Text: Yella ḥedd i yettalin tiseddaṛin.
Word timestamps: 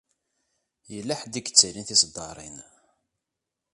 Yella 0.93 1.13
ḥedd 1.19 1.33
i 1.39 1.41
yettalin 1.45 1.85
tiseddaṛin. 1.87 2.57